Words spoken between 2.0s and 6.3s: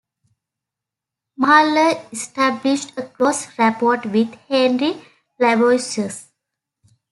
established a close rapport with Henry Labouisse.